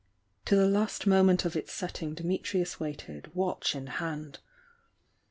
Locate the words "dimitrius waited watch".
2.15-3.75